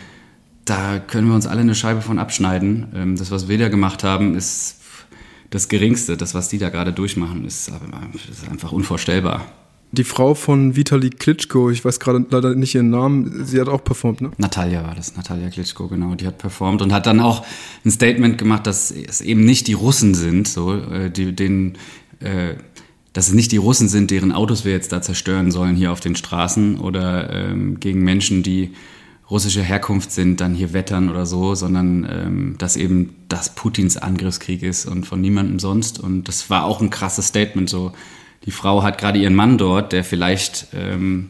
[0.64, 2.88] da können wir uns alle eine Scheibe von abschneiden.
[2.94, 4.76] Ähm, das, was wir da gemacht haben, ist
[5.50, 6.16] das Geringste.
[6.16, 7.72] Das, was die da gerade durchmachen, ist,
[8.30, 9.44] ist einfach unvorstellbar.
[9.92, 13.84] Die Frau von Vitali Klitschko, ich weiß gerade leider nicht ihren Namen, sie hat auch
[13.84, 14.30] performt, ne?
[14.38, 17.44] Natalia war das, Natalia Klitschko, genau, die hat performt und hat dann auch
[17.84, 21.76] ein Statement gemacht, dass es eben nicht die Russen sind, so, äh, die, den,
[22.20, 22.54] äh,
[23.14, 26.00] dass es nicht die Russen sind, deren Autos wir jetzt da zerstören sollen hier auf
[26.00, 28.72] den Straßen oder ähm, gegen Menschen, die
[29.30, 34.64] russischer Herkunft sind, dann hier wettern oder so, sondern ähm, dass eben das Putins Angriffskrieg
[34.64, 36.00] ist und von niemandem sonst.
[36.00, 37.92] Und das war auch ein krasses Statement, so
[38.46, 41.30] die Frau hat gerade ihren Mann dort, der vielleicht ähm,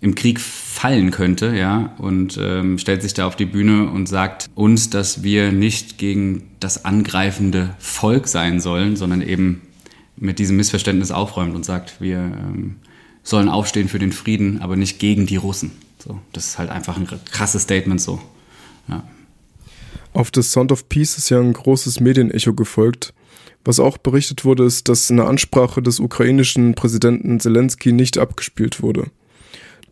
[0.00, 4.50] im Krieg fallen könnte, ja, und ähm, stellt sich da auf die Bühne und sagt
[4.54, 9.62] uns, dass wir nicht gegen das angreifende Volk sein sollen, sondern eben
[10.16, 12.76] mit diesem Missverständnis aufräumt und sagt, wir ähm,
[13.22, 15.72] sollen aufstehen für den Frieden, aber nicht gegen die Russen.
[15.98, 18.20] So, das ist halt einfach ein krasses Statement so.
[18.88, 19.02] Ja.
[20.12, 23.14] Auf das Sound of Peace ist ja ein großes Medienecho gefolgt.
[23.64, 29.06] Was auch berichtet wurde, ist, dass eine Ansprache des ukrainischen Präsidenten Zelensky nicht abgespielt wurde.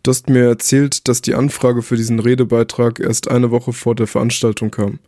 [0.03, 4.07] Du hast mir erzählt, dass die Anfrage für diesen Redebeitrag erst eine Woche vor der
[4.07, 4.99] Veranstaltung kam.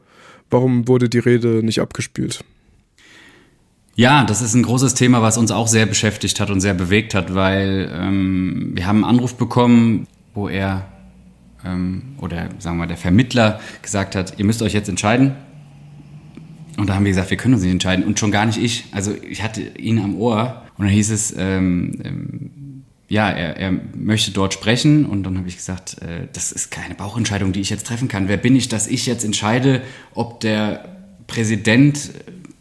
[0.51, 2.45] Warum wurde die Rede nicht abgespielt?
[3.97, 7.15] Ja, das ist ein großes Thema, was uns auch sehr beschäftigt hat und sehr bewegt
[7.15, 10.87] hat, weil ähm, wir haben einen Anruf bekommen, wo er
[11.65, 15.37] ähm, oder sagen wir der Vermittler gesagt hat, ihr müsst euch jetzt entscheiden,
[16.77, 18.05] und da haben wir gesagt, wir können uns nicht entscheiden.
[18.05, 18.85] Und schon gar nicht ich.
[18.93, 22.51] Also ich hatte ihn am Ohr und dann hieß es, ähm, ähm,
[23.09, 25.07] ja, er, er möchte dort sprechen.
[25.07, 28.29] Und dann habe ich gesagt, äh, das ist keine Bauchentscheidung, die ich jetzt treffen kann.
[28.29, 29.83] Wer bin ich, dass ich jetzt entscheide,
[30.15, 30.85] ob der
[31.27, 32.11] Präsident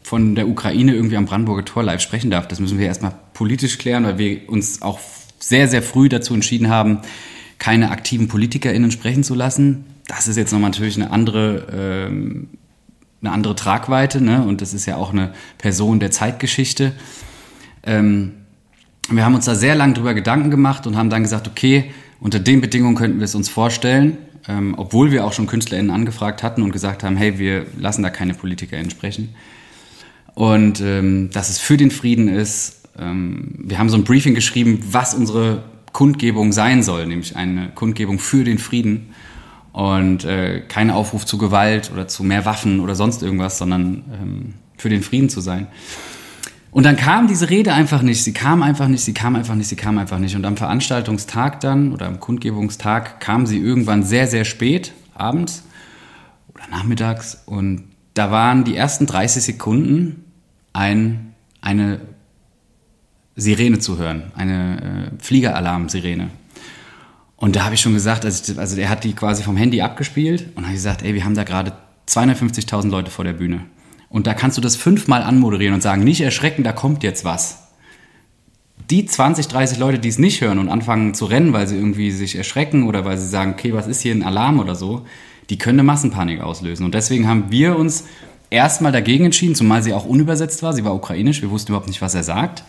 [0.04, 2.46] von der Ukraine irgendwie am Brandenburger Tor live sprechen darf?
[2.46, 5.00] Das müssen wir erstmal politisch klären, weil wir uns auch
[5.40, 7.00] sehr, sehr früh dazu entschieden haben,
[7.58, 9.84] keine aktiven PolitikerInnen sprechen zu lassen.
[10.06, 12.48] Das ist jetzt nochmal natürlich eine andere ähm,
[13.24, 14.42] eine andere Tragweite, ne?
[14.42, 16.92] und das ist ja auch eine Person der Zeitgeschichte.
[17.82, 18.32] Ähm,
[19.10, 22.38] wir haben uns da sehr lange drüber Gedanken gemacht und haben dann gesagt, okay, unter
[22.38, 26.62] den Bedingungen könnten wir es uns vorstellen, ähm, obwohl wir auch schon KünstlerInnen angefragt hatten
[26.62, 29.34] und gesagt haben, hey, wir lassen da keine PolitikerInnen sprechen.
[30.34, 32.88] Und ähm, dass es für den Frieden ist.
[32.98, 38.18] Ähm, wir haben so ein Briefing geschrieben, was unsere Kundgebung sein soll, nämlich eine Kundgebung
[38.18, 39.14] für den Frieden
[39.72, 44.54] und äh, kein Aufruf zu Gewalt oder zu mehr Waffen oder sonst irgendwas, sondern ähm,
[44.76, 45.68] für den Frieden zu sein.
[46.74, 49.68] Und dann kam diese Rede einfach nicht, sie kam einfach nicht, sie kam einfach nicht,
[49.68, 50.34] sie kam einfach nicht.
[50.34, 55.62] Und am Veranstaltungstag dann oder am Kundgebungstag kam sie irgendwann sehr, sehr spät, abends
[56.52, 57.42] oder nachmittags.
[57.46, 60.24] Und da waren die ersten 30 Sekunden
[60.72, 62.00] ein, eine
[63.36, 66.30] Sirene zu hören, eine äh, Fliegeralarm-Sirene.
[67.36, 70.50] Und da habe ich schon gesagt, also, also er hat die quasi vom Handy abgespielt
[70.54, 71.72] und habe gesagt, ey, wir haben da gerade
[72.08, 73.66] 250.000 Leute vor der Bühne.
[74.08, 77.64] Und da kannst du das fünfmal anmoderieren und sagen, nicht erschrecken, da kommt jetzt was.
[78.90, 82.12] Die 20, 30 Leute, die es nicht hören und anfangen zu rennen, weil sie irgendwie
[82.12, 85.04] sich erschrecken oder weil sie sagen, okay, was ist hier ein Alarm oder so,
[85.50, 86.84] die können eine Massenpanik auslösen.
[86.84, 88.04] Und deswegen haben wir uns
[88.50, 90.72] erstmal dagegen entschieden, zumal sie auch unübersetzt war.
[90.72, 92.64] Sie war ukrainisch, wir wussten überhaupt nicht, was er sagt.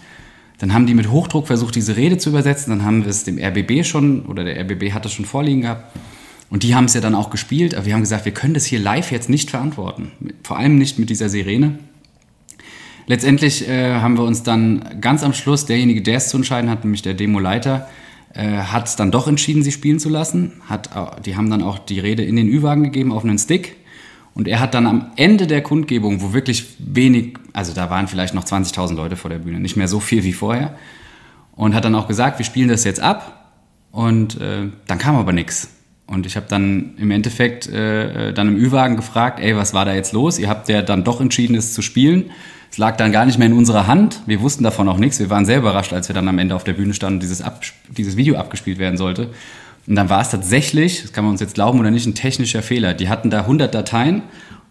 [0.58, 2.72] Dann haben die mit Hochdruck versucht, diese Rede zu übersetzen.
[2.72, 5.96] Dann haben wir es dem RBB schon, oder der RBB hat das schon vorliegen gehabt.
[6.50, 7.76] Und die haben es ja dann auch gespielt.
[7.76, 10.12] Aber wir haben gesagt, wir können das hier live jetzt nicht verantworten.
[10.44, 11.80] Vor allem nicht mit dieser Sirene.
[13.08, 16.84] Letztendlich äh, haben wir uns dann ganz am Schluss, derjenige, der es zu entscheiden hat,
[16.84, 17.88] nämlich der Demoleiter,
[18.36, 20.54] äh, hat dann doch entschieden, sie spielen zu lassen.
[20.68, 20.90] Hat,
[21.26, 23.78] die haben dann auch die Rede in den Ü-Wagen gegeben auf einen Stick.
[24.34, 28.34] Und er hat dann am Ende der Kundgebung, wo wirklich wenig, also da waren vielleicht
[28.34, 30.78] noch 20.000 Leute vor der Bühne, nicht mehr so viel wie vorher,
[31.56, 33.54] und hat dann auch gesagt, wir spielen das jetzt ab.
[33.92, 35.70] Und äh, dann kam aber nichts.
[36.06, 39.94] Und ich habe dann im Endeffekt äh, dann im Ü-Wagen gefragt, ey, was war da
[39.94, 40.38] jetzt los?
[40.38, 42.32] Ihr habt ja dann doch entschieden, es zu spielen.
[42.76, 44.20] Es lag dann gar nicht mehr in unserer Hand.
[44.26, 45.18] Wir wussten davon auch nichts.
[45.18, 47.42] Wir waren sehr überrascht, als wir dann am Ende auf der Bühne standen und dieses,
[47.88, 49.30] dieses Video abgespielt werden sollte.
[49.88, 52.62] Und dann war es tatsächlich, das kann man uns jetzt glauben oder nicht, ein technischer
[52.62, 52.94] Fehler.
[52.94, 54.24] Die hatten da 100 Dateien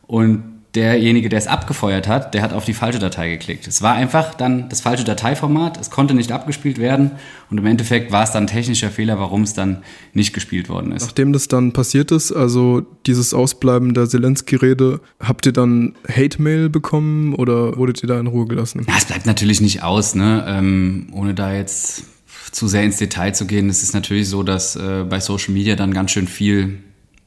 [0.07, 0.43] und
[0.75, 3.67] derjenige, der es abgefeuert hat, der hat auf die falsche Datei geklickt.
[3.69, 7.13] Es war einfach dann das falsche Dateiformat, es konnte nicht abgespielt werden
[7.51, 9.83] und im Endeffekt war es dann ein technischer Fehler, warum es dann
[10.13, 11.03] nicht gespielt worden ist.
[11.03, 17.35] Nachdem das dann passiert ist, also dieses Ausbleiben der Zelensky-Rede, habt ihr dann Hate-Mail bekommen
[17.35, 18.85] oder wurdet ihr da in Ruhe gelassen?
[18.89, 20.45] Ja, es bleibt natürlich nicht aus, ne?
[20.49, 22.05] Ähm, ohne da jetzt
[22.51, 23.69] zu sehr ins Detail zu gehen.
[23.69, 26.79] Es ist natürlich so, dass äh, bei Social Media dann ganz schön viel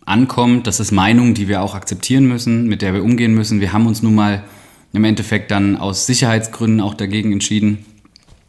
[0.08, 0.68] ankommt.
[0.68, 3.62] Das ist Meinung, die wir auch akzeptieren müssen, mit der wir umgehen müssen.
[3.62, 4.44] Wir haben uns nun mal
[4.94, 7.86] im Endeffekt dann aus Sicherheitsgründen auch dagegen entschieden.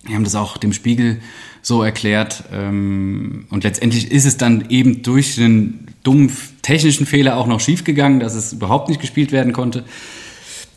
[0.04, 1.20] Wir haben das auch dem Spiegel
[1.62, 2.44] so erklärt.
[2.52, 6.30] Ähm, und letztendlich ist es dann eben durch den dummen
[6.62, 9.84] technischen Fehler auch noch schiefgegangen, dass es überhaupt nicht gespielt werden konnte.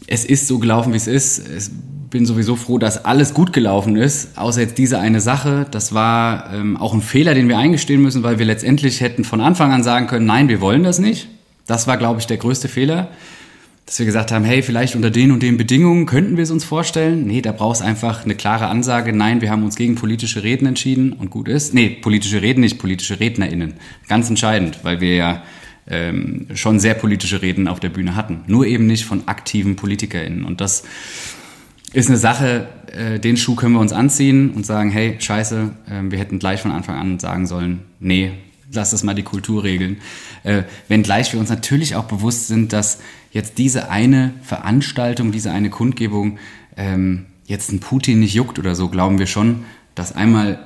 [0.08, 1.40] Es ist so gelaufen, wie es ist.
[1.48, 1.72] Es
[2.12, 5.66] bin sowieso froh, dass alles gut gelaufen ist, außer jetzt diese eine Sache.
[5.72, 9.42] Das war ähm, auch ein Fehler, den wir eingestehen müssen, weil wir letztendlich hätten von
[9.42, 11.30] Anfang an sagen können, nein, wir wollen das nicht.
[11.66, 13.08] Das war, glaube ich, der größte Fehler,
[13.86, 16.66] dass wir gesagt haben, hey, vielleicht unter den und den Bedingungen könnten wir es uns
[16.66, 17.26] vorstellen.
[17.26, 19.14] Nee, da brauchst einfach eine klare Ansage.
[19.14, 21.74] Nein, wir haben uns gegen politische Reden entschieden und gut ist.
[21.74, 23.76] Nee, politische Reden nicht, politische RednerInnen.
[24.10, 25.44] Ganz entscheidend, weil wir ja
[25.88, 28.42] ähm, schon sehr politische Reden auf der Bühne hatten.
[28.48, 30.44] Nur eben nicht von aktiven PolitikerInnen.
[30.44, 30.84] Und das
[31.94, 36.12] ist eine Sache, äh, den Schuh können wir uns anziehen und sagen, hey, scheiße, äh,
[36.12, 38.32] wir hätten gleich von Anfang an sagen sollen, nee,
[38.72, 39.98] lass das mal die Kultur regeln.
[40.44, 43.00] Äh, wenngleich wir uns natürlich auch bewusst sind, dass
[43.32, 46.38] jetzt diese eine Veranstaltung, diese eine Kundgebung
[46.78, 50.60] ähm, jetzt ein Putin nicht juckt oder so, glauben wir schon, dass einmal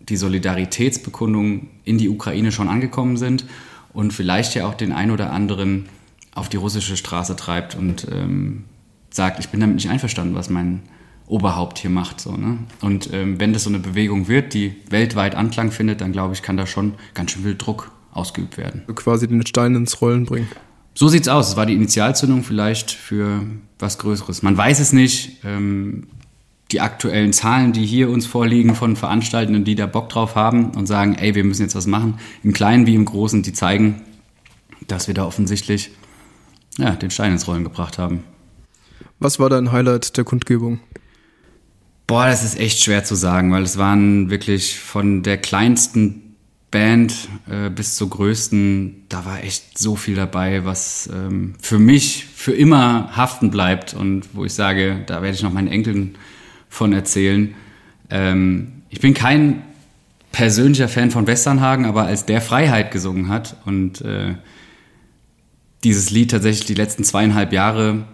[0.00, 3.46] die Solidaritätsbekundungen in die Ukraine schon angekommen sind
[3.92, 5.86] und vielleicht ja auch den ein oder anderen
[6.34, 8.64] auf die russische Straße treibt und ähm,
[9.14, 10.82] sagt, ich bin damit nicht einverstanden, was mein
[11.26, 12.20] Oberhaupt hier macht.
[12.20, 12.58] So, ne?
[12.80, 16.42] Und ähm, wenn das so eine Bewegung wird, die weltweit Anklang findet, dann glaube ich,
[16.42, 18.82] kann da schon ganz schön viel Druck ausgeübt werden.
[18.94, 20.48] Quasi den Stein ins Rollen bringen.
[20.94, 21.50] So sieht's aus.
[21.50, 23.42] Es war die Initialzündung vielleicht für
[23.78, 24.42] was Größeres.
[24.42, 25.44] Man weiß es nicht.
[25.44, 26.06] Ähm,
[26.70, 30.86] die aktuellen Zahlen, die hier uns vorliegen von Veranstaltenden, die da Bock drauf haben und
[30.86, 34.00] sagen, ey, wir müssen jetzt was machen, im Kleinen wie im Großen, die zeigen,
[34.88, 35.90] dass wir da offensichtlich
[36.78, 38.24] ja, den Stein ins Rollen gebracht haben.
[39.24, 40.80] Was war dein Highlight der Kundgebung?
[42.06, 46.36] Boah, das ist echt schwer zu sagen, weil es waren wirklich von der kleinsten
[46.70, 52.26] Band äh, bis zur größten, da war echt so viel dabei, was ähm, für mich
[52.34, 56.16] für immer haften bleibt und wo ich sage, da werde ich noch meinen Enkeln
[56.68, 57.54] von erzählen.
[58.10, 59.62] Ähm, ich bin kein
[60.32, 64.34] persönlicher Fan von Westernhagen, aber als der Freiheit gesungen hat und äh,
[65.82, 68.04] dieses Lied tatsächlich die letzten zweieinhalb Jahre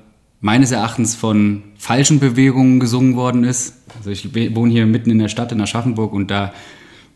[0.40, 3.74] meines Erachtens von falschen Bewegungen gesungen worden ist.
[3.98, 6.52] Also ich wohne hier mitten in der Stadt in Aschaffenburg und da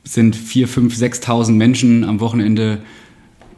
[0.05, 2.81] sind vier, fünf, sechstausend Menschen am Wochenende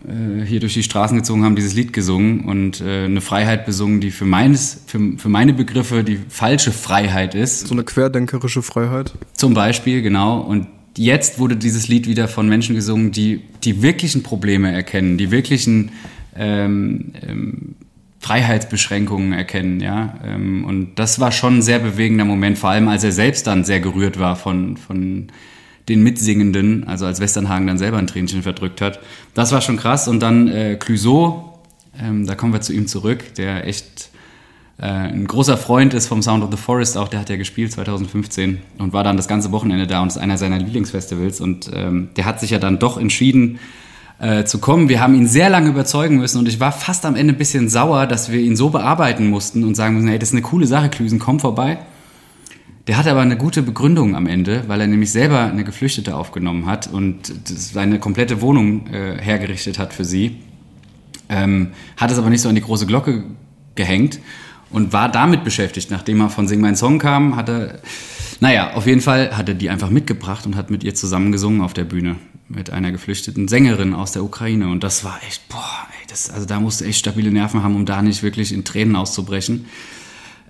[0.07, 4.01] äh, hier durch die Straßen gezogen, haben dieses Lied gesungen und äh, eine Freiheit besungen,
[4.01, 7.67] die für meines, für, für meine Begriffe die falsche Freiheit ist.
[7.67, 9.15] So eine querdenkerische Freiheit.
[9.33, 10.39] Zum Beispiel, genau.
[10.39, 15.33] Und jetzt wurde dieses Lied wieder von Menschen gesungen, die die wirklichen Probleme erkennen, die
[15.33, 15.91] wirklichen
[16.37, 17.75] ähm, ähm,
[18.27, 20.15] Freiheitsbeschränkungen erkennen, ja.
[20.25, 23.63] Ähm, und das war schon ein sehr bewegender Moment, vor allem als er selbst dann
[23.63, 25.29] sehr gerührt war von, von
[25.89, 28.99] den Mitsingenden, also als Westernhagen dann selber ein Tränchen verdrückt hat.
[29.35, 30.09] Das war schon krass.
[30.09, 31.61] Und dann äh, Clouseau,
[32.03, 34.11] ähm, da kommen wir zu ihm zurück, der echt
[34.79, 37.71] äh, ein großer Freund ist vom Sound of the Forest auch, der hat ja gespielt
[37.71, 41.41] 2015 und war dann das ganze Wochenende da und ist einer seiner Lieblingsfestivals.
[41.41, 43.61] Und ähm, der hat sich ja dann doch entschieden,
[44.19, 44.89] äh, zu kommen.
[44.89, 47.69] Wir haben ihn sehr lange überzeugen müssen und ich war fast am Ende ein bisschen
[47.69, 50.67] sauer, dass wir ihn so bearbeiten mussten und sagen müssen, hey, das ist eine coole
[50.67, 51.79] Sache, Klüsen, komm vorbei.
[52.87, 56.67] Der hatte aber eine gute Begründung am Ende, weil er nämlich selber eine Geflüchtete aufgenommen
[56.67, 60.37] hat und seine komplette Wohnung äh, hergerichtet hat für sie.
[61.29, 63.25] Ähm, hat es aber nicht so an die große Glocke
[63.75, 64.21] gehängt
[64.71, 65.91] und war damit beschäftigt.
[65.91, 67.79] Nachdem er von Sing Mein Song kam, hat er,
[68.41, 71.61] naja, auf jeden Fall hat er die einfach mitgebracht und hat mit ihr zusammen gesungen
[71.61, 72.17] auf der Bühne
[72.49, 74.69] mit einer geflüchteten Sängerin aus der Ukraine.
[74.69, 77.75] Und das war echt, boah, ey, das, also da musst du echt stabile Nerven haben,
[77.75, 79.67] um da nicht wirklich in Tränen auszubrechen.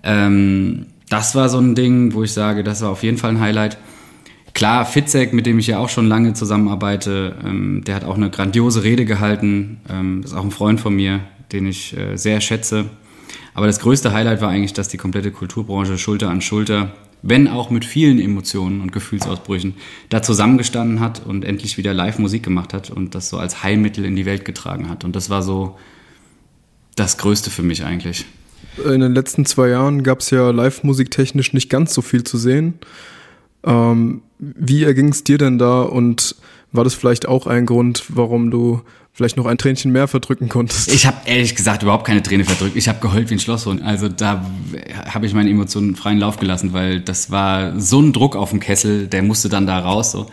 [0.02, 3.40] Ähm, das war so ein Ding, wo ich sage, das war auf jeden Fall ein
[3.40, 3.78] Highlight.
[4.52, 8.30] Klar, Fitzek, mit dem ich ja auch schon lange zusammenarbeite, ähm, der hat auch eine
[8.30, 9.80] grandiose Rede gehalten.
[9.88, 11.20] Ähm, ist auch ein Freund von mir,
[11.52, 12.86] den ich äh, sehr schätze.
[13.56, 16.92] Aber das größte Highlight war eigentlich, dass die komplette Kulturbranche Schulter an Schulter
[17.22, 19.74] wenn auch mit vielen Emotionen und Gefühlsausbrüchen,
[20.10, 24.04] da zusammengestanden hat und endlich wieder live Musik gemacht hat und das so als Heilmittel
[24.04, 25.04] in die Welt getragen hat.
[25.04, 25.76] Und das war so
[26.94, 28.26] das Größte für mich eigentlich.
[28.84, 32.36] In den letzten zwei Jahren gab es ja live-musik technisch nicht ganz so viel zu
[32.36, 32.74] sehen.
[33.64, 36.36] Ähm, wie erging es dir denn da und
[36.72, 38.82] war das vielleicht auch ein Grund, warum du
[39.16, 40.92] vielleicht noch ein Tränchen mehr verdrücken konntest.
[40.92, 42.76] Ich habe ehrlich gesagt überhaupt keine Träne verdrückt.
[42.76, 43.82] Ich habe geheult wie ein Schlosshund.
[43.82, 44.44] Also da
[45.06, 48.60] habe ich meine Emotionen freien Lauf gelassen, weil das war so ein Druck auf dem
[48.60, 50.12] Kessel, der musste dann da raus.
[50.12, 50.26] So.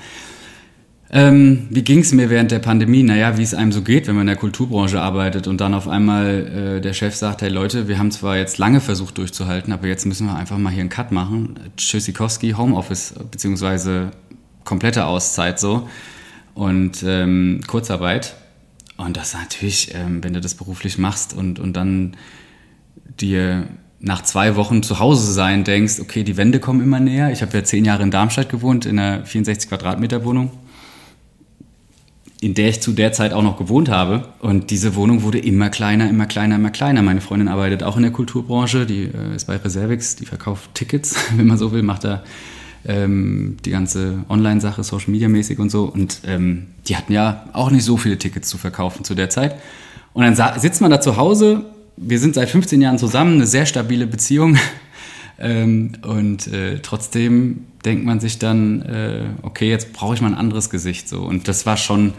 [1.10, 3.04] Ähm, wie ging es mir während der Pandemie?
[3.04, 5.88] Naja, wie es einem so geht, wenn man in der Kulturbranche arbeitet und dann auf
[5.88, 9.88] einmal äh, der Chef sagt, hey Leute, wir haben zwar jetzt lange versucht durchzuhalten, aber
[9.88, 11.58] jetzt müssen wir einfach mal hier einen Cut machen.
[11.78, 14.12] Tschüssikowski, Homeoffice, beziehungsweise
[14.66, 15.88] komplette Auszeit so
[16.54, 18.36] und ähm, Kurzarbeit.
[18.98, 22.16] Und das natürlich, ähm, wenn du das beruflich machst und, und dann
[23.20, 23.68] dir
[24.00, 27.32] nach zwei Wochen zu Hause sein denkst, okay, die Wände kommen immer näher.
[27.32, 30.52] Ich habe ja zehn Jahre in Darmstadt gewohnt, in einer 64 Quadratmeter Wohnung
[32.44, 34.28] in der ich zu der Zeit auch noch gewohnt habe.
[34.40, 37.02] Und diese Wohnung wurde immer kleiner, immer kleiner, immer kleiner.
[37.02, 41.16] Meine Freundin arbeitet auch in der Kulturbranche, die äh, ist bei Reservix, die verkauft Tickets,
[41.38, 42.22] wenn man so will, macht da
[42.86, 45.86] ähm, die ganze Online-Sache, Social Media mäßig und so.
[45.86, 49.56] Und ähm, die hatten ja auch nicht so viele Tickets zu verkaufen zu der Zeit.
[50.14, 51.66] Und dann sitzt man da zu Hause.
[51.98, 54.58] Wir sind seit 15 Jahren zusammen, eine sehr stabile Beziehung.
[55.40, 60.36] ähm, und äh, trotzdem denkt man sich dann, äh, okay, jetzt brauche ich mal ein
[60.36, 61.10] anderes Gesicht.
[61.10, 61.22] So.
[61.22, 62.14] Und das war schon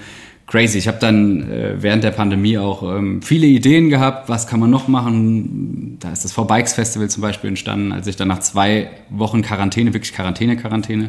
[0.47, 0.79] crazy.
[0.79, 4.71] Ich habe dann äh, während der Pandemie auch ähm, viele Ideen gehabt, was kann man
[4.71, 5.84] noch machen.
[6.05, 9.95] Da ist das V-Bikes Festival zum Beispiel entstanden, als ich dann nach zwei Wochen Quarantäne,
[9.95, 11.09] wirklich Quarantäne, Quarantäne,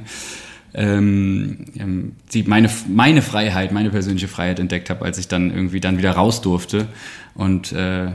[0.74, 5.82] ähm, ähm die meine, meine Freiheit, meine persönliche Freiheit entdeckt habe, als ich dann irgendwie
[5.82, 6.88] dann wieder raus durfte
[7.34, 8.08] und äh,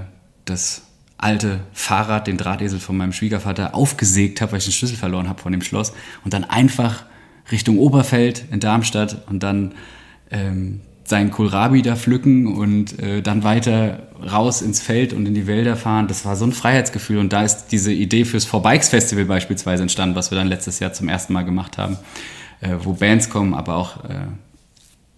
[0.47, 0.85] das
[1.19, 5.43] alte Fahrrad, den Drahtesel von meinem Schwiegervater aufgesägt habe, weil ich den Schlüssel verloren habe
[5.43, 5.93] von dem Schloss
[6.25, 7.05] und dann einfach
[7.53, 9.75] Richtung Oberfeld in Darmstadt und dann
[10.31, 10.81] ähm,
[11.11, 15.77] seinen Kohlrabi da pflücken und äh, dann weiter raus ins Feld und in die Wälder
[15.77, 16.09] fahren.
[16.09, 20.17] Das war so ein Freiheitsgefühl und da ist diese Idee fürs Forbikes Festival beispielsweise entstanden,
[20.17, 21.99] was wir dann letztes Jahr zum ersten Mal gemacht haben,
[22.61, 24.15] äh, wo Bands kommen, aber auch äh,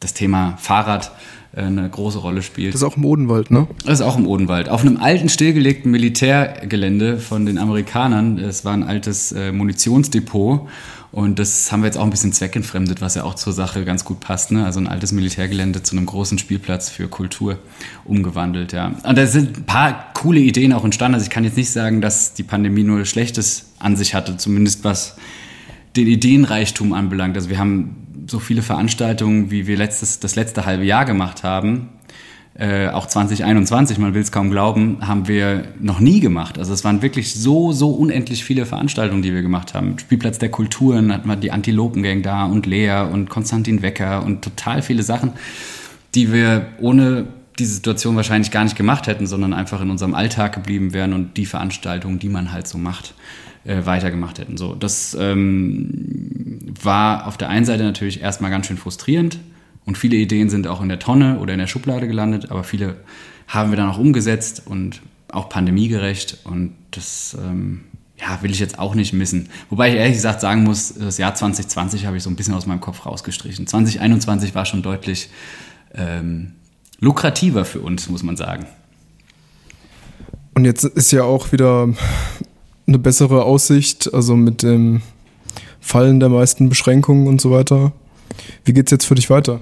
[0.00, 1.12] das Thema Fahrrad
[1.54, 2.74] äh, eine große Rolle spielt.
[2.74, 3.66] Das ist auch im Odenwald, ne?
[3.84, 4.68] Das ist auch im Odenwald.
[4.68, 8.38] Auf einem alten, stillgelegten Militärgelände von den Amerikanern.
[8.38, 10.68] Es war ein altes äh, Munitionsdepot.
[11.12, 14.02] Und das haben wir jetzt auch ein bisschen zweckentfremdet, was ja auch zur Sache ganz
[14.04, 14.50] gut passt.
[14.50, 14.64] Ne?
[14.64, 17.58] Also ein altes Militärgelände zu einem großen Spielplatz für Kultur
[18.06, 18.94] umgewandelt, ja.
[19.04, 21.14] Und da sind ein paar coole Ideen auch entstanden.
[21.14, 24.84] Also ich kann jetzt nicht sagen, dass die Pandemie nur Schlechtes an sich hatte, zumindest
[24.84, 25.16] was
[25.96, 27.36] den Ideenreichtum anbelangt.
[27.36, 31.90] Also wir haben so viele Veranstaltungen, wie wir letztes, das letzte halbe Jahr gemacht haben,
[32.54, 36.58] äh, auch 2021, man will es kaum glauben, haben wir noch nie gemacht.
[36.58, 39.98] Also es waren wirklich so, so unendlich viele Veranstaltungen, die wir gemacht haben.
[39.98, 44.82] Spielplatz der Kulturen hatten wir die Antilopengang da und Lea und Konstantin Wecker und total
[44.82, 45.32] viele Sachen,
[46.14, 47.26] die wir ohne
[47.58, 51.38] diese Situation wahrscheinlich gar nicht gemacht hätten, sondern einfach in unserem Alltag geblieben wären und
[51.38, 53.14] die Veranstaltungen, die man halt so macht
[53.64, 54.58] äh, weitergemacht hätten.
[54.58, 59.38] So, das ähm, war auf der einen Seite natürlich erstmal ganz schön frustrierend
[59.84, 62.96] und viele Ideen sind auch in der Tonne oder in der Schublade gelandet, aber viele
[63.48, 67.82] haben wir dann auch umgesetzt und auch pandemiegerecht und das ähm,
[68.20, 69.48] ja, will ich jetzt auch nicht missen.
[69.70, 72.66] Wobei ich ehrlich gesagt sagen muss, das Jahr 2020 habe ich so ein bisschen aus
[72.66, 73.66] meinem Kopf rausgestrichen.
[73.66, 75.30] 2021 war schon deutlich
[75.94, 76.52] ähm,
[77.00, 78.66] lukrativer für uns, muss man sagen.
[80.54, 81.88] Und jetzt ist ja auch wieder
[82.86, 85.02] eine bessere Aussicht, also mit dem
[85.80, 87.92] Fallen der meisten Beschränkungen und so weiter.
[88.64, 89.60] Wie geht's jetzt für dich weiter?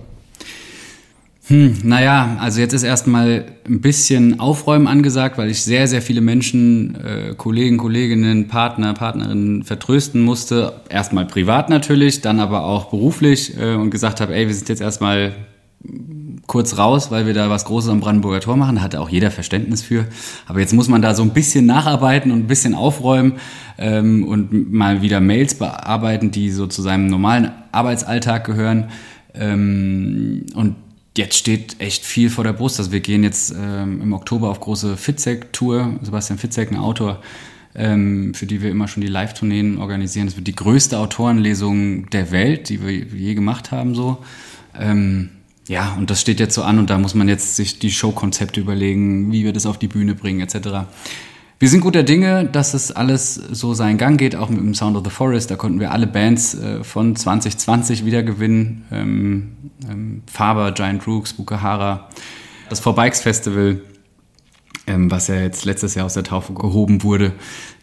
[1.51, 6.21] Hm, naja, also jetzt ist erstmal ein bisschen Aufräumen angesagt, weil ich sehr, sehr viele
[6.21, 10.75] Menschen, äh, Kollegen, Kolleginnen, Partner, Partnerinnen vertrösten musste.
[10.89, 14.81] Erstmal privat natürlich, dann aber auch beruflich äh, und gesagt habe, ey, wir sind jetzt
[14.81, 15.33] erstmal
[16.47, 18.77] kurz raus, weil wir da was Großes am Brandenburger Tor machen.
[18.77, 20.07] Da hatte auch jeder Verständnis für.
[20.47, 23.41] Aber jetzt muss man da so ein bisschen nacharbeiten und ein bisschen aufräumen
[23.77, 28.91] ähm, und mal wieder Mails bearbeiten, die so zu seinem normalen Arbeitsalltag gehören.
[29.35, 30.77] Ähm, und
[31.17, 32.79] jetzt steht echt viel vor der Brust.
[32.79, 35.99] Also wir gehen jetzt ähm, im Oktober auf große Fitzek-Tour.
[36.03, 37.23] Sebastian Fitzek, ein Autor,
[37.75, 40.27] ähm, für die wir immer schon die Live-Tourneen organisieren.
[40.27, 43.95] Das wird die größte Autorenlesung der Welt, die wir je gemacht haben.
[43.95, 44.19] So.
[44.79, 45.31] Ähm,
[45.69, 48.61] ja, und das steht jetzt so an und da muss man jetzt sich die Showkonzepte
[48.61, 50.87] überlegen, wie wir das auf die Bühne bringen, etc.
[51.61, 54.97] Wir sind guter Dinge, dass es alles so seinen Gang geht, auch mit dem Sound
[54.97, 55.51] of the Forest.
[55.51, 58.87] Da konnten wir alle Bands äh, von 2020 wieder gewinnen.
[58.91, 62.09] Ähm, ähm, Faber, Giant Rooks, Bukahara.
[62.71, 63.83] Das For Bikes Festival
[64.91, 67.33] ähm, was ja jetzt letztes Jahr aus der Taufe gehoben wurde.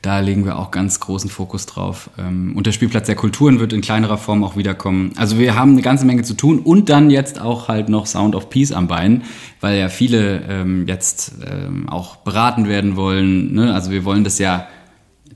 [0.01, 2.09] Da legen wir auch ganz großen Fokus drauf.
[2.19, 5.11] Ähm, und der Spielplatz der Kulturen wird in kleinerer Form auch wiederkommen.
[5.15, 8.35] Also wir haben eine ganze Menge zu tun und dann jetzt auch halt noch Sound
[8.35, 9.23] of Peace am Bein,
[9.59, 13.53] weil ja viele ähm, jetzt ähm, auch beraten werden wollen.
[13.53, 13.73] Ne?
[13.73, 14.67] Also wir wollen das ja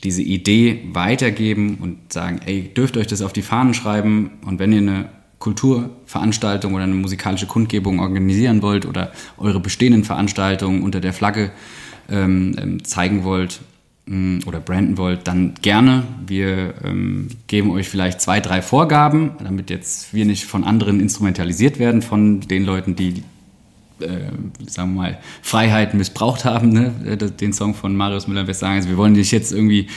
[0.03, 4.72] diese Idee weitergeben und sagen, ey, dürft euch das auf die Fahnen schreiben und wenn
[4.72, 5.09] ihr eine
[5.39, 11.51] Kulturveranstaltung oder eine musikalische Kundgebung organisieren wollt oder eure bestehenden Veranstaltungen unter der Flagge
[12.09, 13.62] ähm, zeigen wollt
[14.45, 16.03] oder branden wollt, dann gerne.
[16.26, 21.80] Wir ähm, geben euch vielleicht zwei, drei Vorgaben, damit jetzt wir nicht von anderen instrumentalisiert
[21.80, 23.24] werden, von den Leuten, die
[24.01, 24.32] äh,
[24.68, 26.93] sagen wir mal, Freiheit missbraucht haben, ne?
[27.05, 28.72] Äh, den Song von Marius Müller-Western.
[28.72, 29.88] Also wir wollen nicht jetzt irgendwie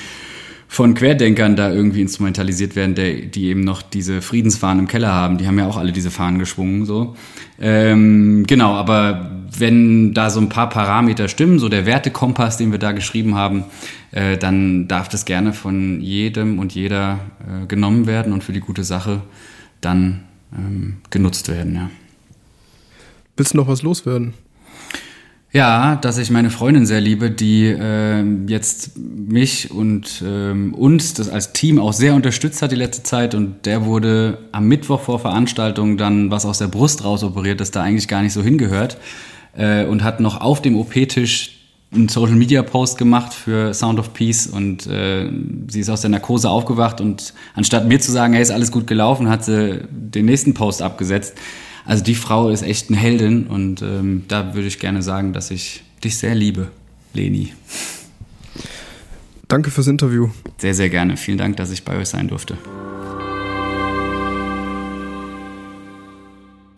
[0.68, 5.38] von Querdenkern da irgendwie instrumentalisiert werden, der, die eben noch diese Friedensfahnen im Keller haben.
[5.38, 7.14] Die haben ja auch alle diese Fahnen geschwungen, so.
[7.60, 12.80] Ähm, genau, aber wenn da so ein paar Parameter stimmen, so der Wertekompass, den wir
[12.80, 13.64] da geschrieben haben,
[14.14, 18.60] äh, dann darf das gerne von jedem und jeder äh, genommen werden und für die
[18.60, 19.22] gute Sache
[19.80, 20.22] dann
[20.56, 21.90] ähm, genutzt werden, ja.
[23.36, 24.34] Willst du noch was loswerden?
[25.52, 31.28] Ja, dass ich meine Freundin sehr liebe, die äh, jetzt mich und ähm, uns das
[31.28, 35.18] als Team auch sehr unterstützt hat die letzte Zeit und der wurde am Mittwoch vor
[35.18, 38.98] Veranstaltung dann was aus der Brust rausoperiert, das da eigentlich gar nicht so hingehört
[39.56, 41.63] äh, und hat noch auf dem OP-Tisch
[41.94, 45.30] einen Social Media Post gemacht für Sound of Peace und äh,
[45.68, 48.86] sie ist aus der Narkose aufgewacht und anstatt mir zu sagen, hey, ist alles gut
[48.86, 51.34] gelaufen, hat sie den nächsten Post abgesetzt.
[51.84, 55.50] Also die Frau ist echt eine Heldin und ähm, da würde ich gerne sagen, dass
[55.50, 56.68] ich dich sehr liebe,
[57.12, 57.52] Leni.
[59.48, 60.30] Danke fürs Interview.
[60.58, 61.16] Sehr, sehr gerne.
[61.16, 62.56] Vielen Dank, dass ich bei euch sein durfte.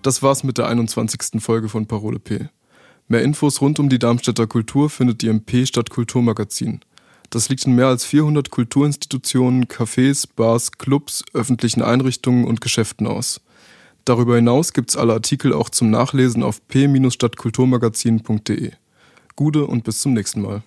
[0.03, 1.41] Das war's mit der 21.
[1.41, 2.49] Folge von Parole P.
[3.09, 6.81] Mehr Infos rund um die Darmstädter Kultur findet ihr im P Stadt Kulturmagazin.
[7.31, 13.41] Das liegt in mehr als 400 Kulturinstitutionen, Cafés, Bars, Clubs, öffentlichen Einrichtungen und Geschäften aus.
[14.05, 18.73] Darüber hinaus gibt's alle Artikel auch zum Nachlesen auf p-stadtkulturmagazin.de.
[19.37, 20.63] Gude und bis zum nächsten Mal.